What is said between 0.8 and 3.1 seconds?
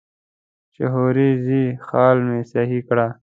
هورې ځې خال مې سهي کړه.